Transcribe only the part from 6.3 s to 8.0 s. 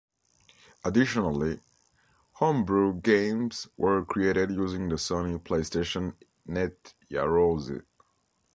Net Yaroze.